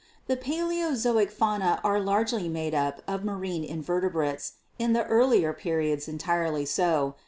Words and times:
"The 0.25 0.35
Paleozoic 0.35 1.29
fauna 1.29 1.73
is 1.85 2.03
largely 2.05 2.49
made 2.49 2.73
up 2.73 3.03
of 3.07 3.23
marine 3.23 3.63
in 3.63 3.83
vertebrates, 3.83 4.53
in 4.79 4.93
the 4.93 5.05
earlier 5.05 5.53
periods 5.53 6.07
entirely 6.07 6.65
so— 6.65 7.05
i. 7.17 7.19